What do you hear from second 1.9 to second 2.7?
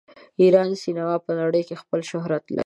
شهرت لري.